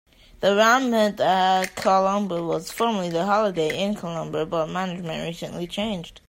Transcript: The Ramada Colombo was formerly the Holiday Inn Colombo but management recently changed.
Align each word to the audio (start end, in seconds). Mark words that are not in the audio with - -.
The 0.39 0.55
Ramada 0.55 1.63
Colombo 1.75 2.43
was 2.47 2.71
formerly 2.71 3.09
the 3.11 3.23
Holiday 3.23 3.77
Inn 3.83 3.93
Colombo 3.93 4.47
but 4.47 4.65
management 4.67 5.25
recently 5.27 5.67
changed. 5.67 6.19